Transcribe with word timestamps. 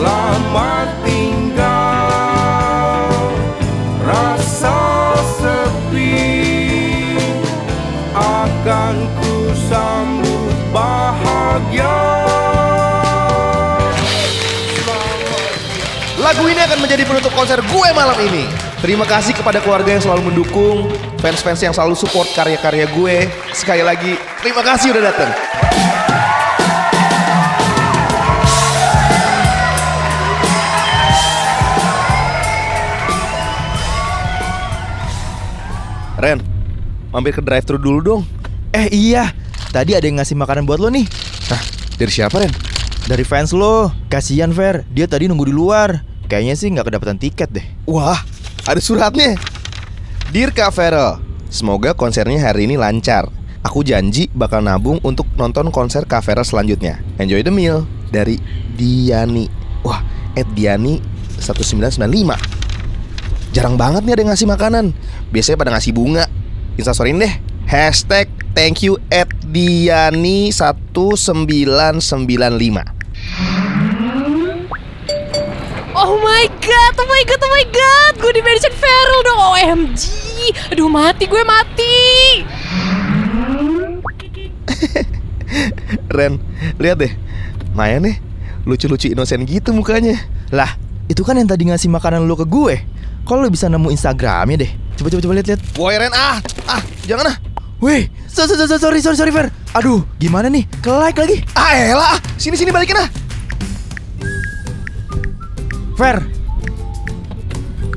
Selamat 0.00 0.88
tinggal 1.04 1.68
Rasa 4.00 5.12
sepi 5.36 6.16
Akan 8.16 9.12
bahagia 10.72 12.00
Lagu 16.16 16.48
ini 16.48 16.64
akan 16.64 16.80
menjadi 16.80 17.04
penutup 17.04 17.36
konser 17.36 17.60
gue 17.60 17.88
malam 17.92 18.16
ini. 18.24 18.48
Terima 18.80 19.04
kasih 19.04 19.36
kepada 19.36 19.60
keluarga 19.60 19.92
yang 19.92 20.00
selalu 20.00 20.32
mendukung, 20.32 20.88
fans-fans 21.20 21.60
yang 21.60 21.76
selalu 21.76 21.92
support 21.92 22.28
karya-karya 22.32 22.88
gue. 22.88 23.28
Sekali 23.52 23.84
lagi, 23.84 24.16
terima 24.40 24.64
kasih 24.64 24.96
udah 24.96 25.12
datang. 25.12 25.32
Ren, 36.20 36.38
mampir 37.08 37.32
ke 37.32 37.40
drive 37.40 37.64
thru 37.64 37.80
dulu 37.80 37.98
dong. 38.04 38.22
Eh 38.76 38.92
iya, 38.92 39.32
tadi 39.72 39.96
ada 39.96 40.04
yang 40.04 40.20
ngasih 40.20 40.36
makanan 40.36 40.68
buat 40.68 40.76
lo 40.76 40.92
nih. 40.92 41.08
Hah, 41.48 41.62
dari 41.96 42.12
siapa 42.12 42.44
Ren? 42.44 42.52
Dari 43.08 43.24
fans 43.24 43.56
lo. 43.56 43.88
Kasian 44.12 44.52
Fer, 44.52 44.84
dia 44.92 45.08
tadi 45.08 45.26
nunggu 45.26 45.48
di 45.48 45.54
luar. 45.56 46.04
Kayaknya 46.28 46.54
sih 46.54 46.68
nggak 46.70 46.92
kedapatan 46.92 47.18
tiket 47.18 47.48
deh. 47.50 47.66
Wah, 47.88 48.20
ada 48.68 48.78
suratnya. 48.78 49.34
Dear 50.30 50.54
Kak 50.54 50.76
Farel, 50.76 51.18
semoga 51.50 51.90
konsernya 51.96 52.38
hari 52.38 52.70
ini 52.70 52.78
lancar. 52.78 53.26
Aku 53.66 53.82
janji 53.82 54.30
bakal 54.30 54.62
nabung 54.62 55.02
untuk 55.02 55.26
nonton 55.34 55.72
konser 55.74 56.06
Kak 56.06 56.22
Farel 56.22 56.46
selanjutnya. 56.46 57.02
Enjoy 57.18 57.42
the 57.42 57.50
meal 57.50 57.82
dari 58.14 58.38
Diani. 58.78 59.50
Wah, 59.82 60.04
at 60.38 60.46
Diani 60.54 61.02
1995. 61.40 62.60
Jarang 63.50 63.74
banget 63.74 64.06
nih 64.06 64.14
ada 64.14 64.20
yang 64.22 64.30
ngasih 64.30 64.46
makanan. 64.46 64.94
Biasanya 65.30 65.56
pada 65.58 65.70
ngasih 65.74 65.94
bunga. 65.94 66.26
Instastoryin 66.74 67.22
deh. 67.22 67.34
Hashtag 67.70 68.26
thank 68.54 68.82
you 68.82 68.98
at 69.14 69.30
Diani 69.46 70.50
1995. 70.50 72.10
Oh 76.00 76.16
my 76.22 76.44
god, 76.62 76.92
oh 76.98 77.06
my 77.06 77.22
god, 77.26 77.40
oh 77.44 77.50
my 77.50 77.66
god 77.66 78.12
Gue 78.22 78.32
di 78.32 78.40
mention 78.40 78.72
Feral 78.72 79.20
dong, 79.26 79.42
OMG 79.52 80.02
Aduh 80.72 80.88
mati, 80.88 81.28
gue 81.28 81.42
mati 81.44 81.98
Ren, 86.14 86.38
lihat 86.78 87.02
deh. 87.02 87.12
Maya 87.74 87.98
nih 87.98 88.30
lucu-lucu 88.64 89.10
inosen 89.10 89.44
gitu 89.48 89.72
mukanya. 89.72 90.16
Lah, 90.52 90.76
itu 91.06 91.22
kan 91.24 91.38
yang 91.38 91.48
tadi 91.48 91.68
ngasih 91.68 91.88
makanan 91.90 92.26
lo 92.26 92.36
ke 92.36 92.46
gue. 92.46 92.76
Kalau 93.26 93.44
lo 93.44 93.50
bisa 93.52 93.68
nemu 93.70 93.90
Instagramnya 93.92 94.66
deh. 94.66 94.72
Coba 95.00 95.16
coba 95.16 95.22
coba 95.24 95.34
lihat 95.40 95.48
lihat. 95.48 95.60
Woi 95.80 95.96
Ren 95.96 96.12
ah, 96.12 96.44
ah 96.68 96.84
jangan 97.08 97.32
ah. 97.32 97.36
Weh, 97.80 98.12
so, 98.28 98.44
so, 98.44 98.52
so, 98.52 98.68
so- 98.68 98.76
sorry 98.76 99.00
sorry 99.00 99.16
sorry 99.16 99.32
Fer. 99.32 99.48
Aduh, 99.72 100.04
gimana 100.20 100.52
nih? 100.52 100.68
Ke 100.84 100.92
like 100.92 101.16
lagi. 101.16 101.40
Ah 101.56 101.72
elah, 101.72 102.12
ah. 102.12 102.18
sini 102.36 102.52
sini 102.52 102.68
balikin 102.68 103.00
ah. 103.00 103.08
Fer. 105.96 106.20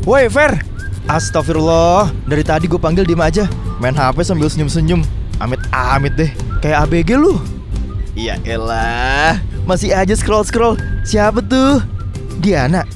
Woi 0.07 0.31
Fer. 0.31 0.63
Astagfirullah, 1.11 2.15
dari 2.23 2.47
tadi 2.47 2.71
gue 2.71 2.79
panggil 2.79 3.03
diem 3.03 3.19
aja. 3.19 3.51
Main 3.83 3.99
HP 3.99 4.23
sambil 4.23 4.47
senyum-senyum. 4.47 5.03
Amit-amit 5.43 6.15
deh, 6.15 6.31
kayak 6.63 6.87
ABG 6.87 7.19
lu. 7.19 7.35
Iya 8.15 8.39
elah, 8.47 9.43
masih 9.67 9.91
aja 9.91 10.15
scroll-scroll. 10.15 10.79
Siapa 11.03 11.43
tuh? 11.43 11.83
Diana. 12.39 12.87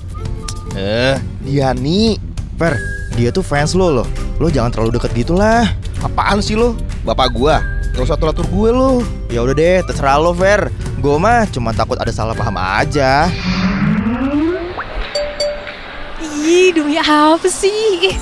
Eh, 0.72 1.20
Diani. 1.44 2.16
Fer, 2.56 2.80
dia 3.18 3.34
tuh 3.34 3.42
fans 3.42 3.74
lo 3.74 3.90
loh. 3.90 4.08
Lo 4.38 4.54
jangan 4.54 4.70
terlalu 4.70 5.02
deket 5.02 5.12
gitu 5.18 5.34
lah. 5.34 5.66
Apaan 6.06 6.38
sih 6.46 6.54
lo? 6.54 6.78
Bapak 7.02 7.34
gua. 7.34 7.66
Gak 7.98 8.06
usah 8.06 8.14
atur-atur 8.14 8.46
gue 8.46 8.70
lo. 8.70 9.02
Ya 9.34 9.42
udah 9.42 9.58
deh, 9.58 9.82
terserah 9.82 10.22
lo 10.22 10.30
Fer. 10.38 10.70
Gue 11.02 11.18
mah 11.18 11.50
cuma 11.50 11.74
takut 11.74 11.98
ada 11.98 12.14
salah 12.14 12.38
paham 12.38 12.54
aja. 12.54 13.26
Ih, 16.22 16.70
demi 16.78 17.02
apa 17.02 17.50
sih? 17.50 18.14
Ih, 18.14 18.18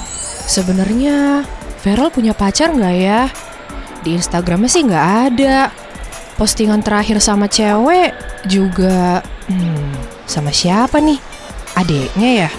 Sebenarnya 0.48 1.44
Feral 1.84 2.08
punya 2.08 2.32
pacar 2.32 2.72
nggak 2.72 2.96
ya? 2.96 3.28
Di 4.02 4.16
Instagramnya 4.16 4.72
sih 4.72 4.88
nggak 4.88 5.08
ada. 5.30 5.70
Postingan 6.40 6.80
terakhir 6.80 7.20
sama 7.20 7.52
cewek 7.52 8.16
juga, 8.48 9.20
hmm, 9.52 10.24
sama 10.24 10.56
siapa 10.56 11.04
nih? 11.04 11.20
Adeknya 11.76 12.30
ya? 12.48 12.50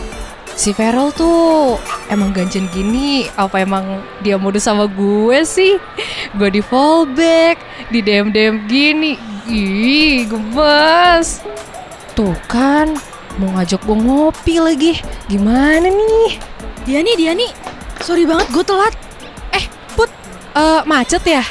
Si 0.57 0.73
Feral 0.73 1.13
tuh 1.13 1.77
emang 2.09 2.33
ganjen 2.33 2.65
gini, 2.73 3.29
apa 3.37 3.61
emang 3.61 4.01
dia 4.25 4.41
modus 4.41 4.65
sama 4.65 4.89
gue 4.89 5.45
sih? 5.45 5.77
Gue 6.33 6.49
di 6.49 6.65
fallback, 6.65 7.61
di 7.93 8.01
DM-DM 8.01 8.65
gini. 8.65 9.21
Ih, 9.45 10.25
gemes. 10.25 11.45
Tuh 12.17 12.33
kan, 12.49 12.97
mau 13.37 13.53
ngajak 13.53 13.85
gue 13.85 13.97
ngopi 14.01 14.57
lagi. 14.57 14.93
Gimana 15.29 15.93
nih? 15.93 16.41
Diani, 16.89 17.13
Diani, 17.21 17.49
sorry 18.01 18.25
banget 18.25 18.49
gue 18.49 18.65
telat. 18.65 18.97
Eh, 19.53 19.69
Put, 19.93 20.09
eh, 20.57 20.81
macet 20.89 21.21
ya? 21.29 21.45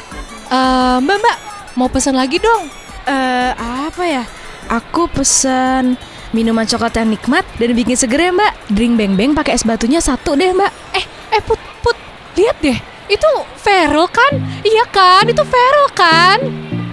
Eh, 0.49 0.97
mbak, 0.97 1.17
mbak, 1.21 1.37
mau 1.77 1.85
pesan 1.93 2.17
lagi 2.17 2.41
dong. 2.41 2.73
Eh, 3.05 3.53
apa 3.53 4.01
ya? 4.01 4.25
Aku 4.65 5.05
pesan 5.13 5.93
minuman 6.35 6.67
coklat 6.67 6.99
yang 6.99 7.15
nikmat 7.15 7.47
dan 7.55 7.71
bikin 7.71 7.95
seger 7.95 8.19
ya 8.19 8.31
mbak. 8.35 8.51
Drink 8.67 8.99
beng 8.99 9.15
beng 9.15 9.31
pakai 9.31 9.55
es 9.55 9.63
batunya 9.63 10.03
satu 10.03 10.35
deh 10.35 10.51
mbak. 10.51 10.71
Eh, 10.91 11.05
eh, 11.31 11.39
Put, 11.39 11.57
Put, 11.79 11.95
lihat 12.35 12.59
deh. 12.59 12.75
Itu 13.07 13.31
Feral 13.55 14.11
kan? 14.11 14.43
Iya 14.67 14.83
kan? 14.91 15.23
Itu 15.31 15.47
Feral 15.47 15.87
kan? 15.95 16.39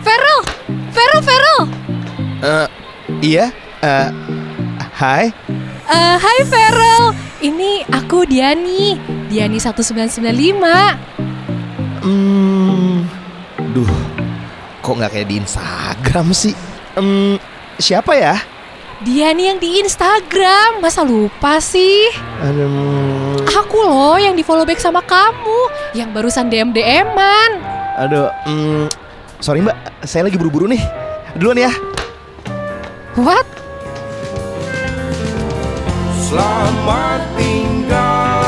Feral, 0.06 0.40
Feral, 0.94 1.20
Feral. 1.26 1.60
Eh, 2.42 2.68
iya. 3.18 3.50
Eh, 3.82 4.08
hai. 5.02 5.34
Eh, 5.90 6.16
hai 6.22 6.38
Feral. 6.46 7.10
Ini 7.42 7.90
aku 7.90 8.22
Diani. 8.22 8.94
Diani 9.26 9.58
1995. 9.58 10.94
Hmm, 12.02 13.06
duh, 13.72 13.92
kok 14.82 14.94
nggak 14.98 15.10
kayak 15.14 15.28
di 15.30 15.38
Instagram 15.38 16.34
sih? 16.34 16.54
Hmm, 16.98 17.38
siapa 17.78 18.18
ya? 18.18 18.34
Diani 19.02 19.50
yang 19.50 19.58
di 19.58 19.82
Instagram. 19.82 20.78
Masa 20.78 21.02
lupa 21.02 21.58
sih? 21.58 22.06
Aduh, 22.38 23.42
Aku 23.50 23.82
loh 23.82 24.14
yang 24.14 24.38
di 24.38 24.46
follow 24.46 24.62
back 24.62 24.78
sama 24.78 25.02
kamu. 25.02 25.58
Yang 25.90 26.08
barusan 26.14 26.46
DM-DM-an. 26.46 27.50
aduh, 27.92 28.30
hmm, 28.46 28.88
sorry 29.36 29.60
mbak, 29.60 29.76
saya 30.06 30.30
lagi 30.30 30.38
buru-buru 30.38 30.70
nih. 30.70 30.80
Duluan 31.34 31.58
ya. 31.58 31.72
What? 33.18 33.44
Selamat 36.16 37.20
tinggal 37.36 38.40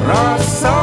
Rasa 0.00 0.79